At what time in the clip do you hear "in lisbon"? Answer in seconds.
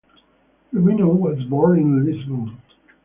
1.77-2.57